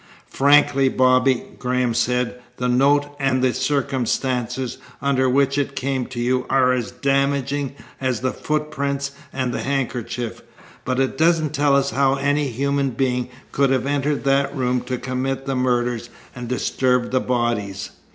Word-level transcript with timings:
"Frankly, 0.31 0.89
Bobby," 0.89 1.43
Graham 1.59 1.93
said, 1.93 2.41
"the 2.57 2.67
note 2.67 3.05
and 3.19 3.43
the 3.43 3.53
circumstances 3.53 4.79
under 4.99 5.29
which 5.29 5.59
it 5.59 5.75
came 5.75 6.07
to 6.07 6.19
you 6.19 6.47
are 6.49 6.73
as 6.73 6.89
damaging 6.89 7.75
as 7.99 8.21
the 8.21 8.31
footprints 8.33 9.11
and 9.31 9.53
the 9.53 9.61
handkerchief, 9.61 10.41
but 10.85 10.99
it 10.99 11.19
doesn't 11.19 11.53
tell 11.53 11.75
us 11.75 11.91
how 11.91 12.15
any 12.15 12.47
human 12.47 12.89
being 12.89 13.29
could 13.51 13.69
have 13.69 13.85
entered 13.85 14.23
that 14.23 14.55
room 14.55 14.81
to 14.85 14.97
commit 14.97 15.45
the 15.45 15.55
murders 15.55 16.09
and 16.33 16.47
disturb 16.47 17.11
the 17.11 17.19
bodies. 17.21 17.91